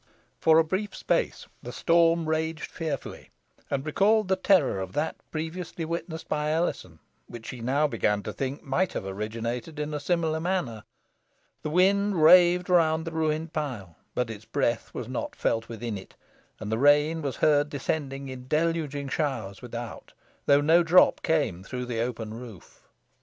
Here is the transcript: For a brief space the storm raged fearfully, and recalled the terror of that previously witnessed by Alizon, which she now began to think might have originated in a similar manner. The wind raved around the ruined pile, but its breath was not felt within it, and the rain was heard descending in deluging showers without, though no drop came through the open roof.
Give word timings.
For 0.39 0.57
a 0.57 0.63
brief 0.63 0.95
space 0.95 1.45
the 1.61 1.71
storm 1.71 2.27
raged 2.27 2.71
fearfully, 2.71 3.29
and 3.69 3.85
recalled 3.85 4.29
the 4.29 4.35
terror 4.35 4.79
of 4.79 4.93
that 4.93 5.15
previously 5.29 5.85
witnessed 5.85 6.27
by 6.27 6.49
Alizon, 6.49 6.97
which 7.27 7.45
she 7.45 7.61
now 7.61 7.85
began 7.85 8.23
to 8.23 8.33
think 8.33 8.63
might 8.63 8.93
have 8.93 9.05
originated 9.05 9.77
in 9.77 9.93
a 9.93 9.99
similar 9.99 10.39
manner. 10.39 10.85
The 11.61 11.69
wind 11.69 12.19
raved 12.23 12.67
around 12.67 13.03
the 13.03 13.11
ruined 13.11 13.53
pile, 13.53 13.95
but 14.15 14.31
its 14.31 14.45
breath 14.45 14.91
was 14.91 15.07
not 15.07 15.35
felt 15.35 15.69
within 15.69 15.99
it, 15.99 16.15
and 16.59 16.71
the 16.71 16.79
rain 16.79 17.21
was 17.21 17.35
heard 17.35 17.69
descending 17.69 18.27
in 18.27 18.47
deluging 18.47 19.07
showers 19.07 19.61
without, 19.61 20.13
though 20.47 20.61
no 20.61 20.81
drop 20.81 21.21
came 21.21 21.61
through 21.63 21.85
the 21.85 21.99
open 22.01 22.33
roof. 22.33 22.87